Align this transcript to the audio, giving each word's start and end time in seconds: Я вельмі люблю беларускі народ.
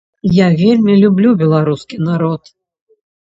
Я 0.35 0.45
вельмі 0.61 0.95
люблю 1.01 1.33
беларускі 1.41 2.01
народ. 2.07 2.43